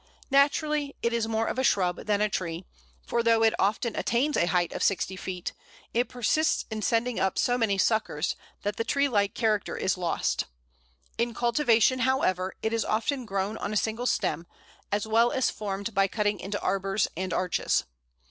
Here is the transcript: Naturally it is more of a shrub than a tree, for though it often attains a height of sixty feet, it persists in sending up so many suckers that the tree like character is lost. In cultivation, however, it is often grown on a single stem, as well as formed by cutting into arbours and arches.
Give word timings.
Naturally 0.31 0.95
it 1.03 1.13
is 1.13 1.27
more 1.27 1.45
of 1.45 1.59
a 1.59 1.63
shrub 1.63 2.07
than 2.07 2.21
a 2.21 2.27
tree, 2.27 2.65
for 3.05 3.21
though 3.21 3.43
it 3.43 3.53
often 3.59 3.95
attains 3.95 4.35
a 4.35 4.47
height 4.47 4.73
of 4.73 4.81
sixty 4.81 5.15
feet, 5.15 5.53
it 5.93 6.09
persists 6.09 6.65
in 6.71 6.81
sending 6.81 7.19
up 7.19 7.37
so 7.37 7.55
many 7.55 7.77
suckers 7.77 8.35
that 8.63 8.77
the 8.77 8.83
tree 8.83 9.07
like 9.07 9.35
character 9.35 9.77
is 9.77 9.99
lost. 9.99 10.45
In 11.19 11.35
cultivation, 11.35 11.99
however, 11.99 12.55
it 12.63 12.73
is 12.73 12.83
often 12.83 13.25
grown 13.27 13.57
on 13.57 13.71
a 13.73 13.77
single 13.77 14.07
stem, 14.07 14.47
as 14.91 15.05
well 15.05 15.31
as 15.31 15.51
formed 15.51 15.93
by 15.93 16.07
cutting 16.07 16.39
into 16.39 16.59
arbours 16.61 17.07
and 17.15 17.31
arches. 17.31 17.83